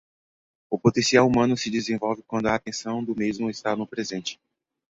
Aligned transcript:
O 0.67 0.79
potencial 0.79 1.27
humano 1.27 1.55
se 1.55 1.69
desenvolve 1.69 2.23
quando 2.23 2.47
a 2.47 2.55
atenção 2.55 3.03
do 3.03 3.15
mesmo 3.15 3.51
está 3.51 3.75
no 3.75 3.85
presente 3.85 4.39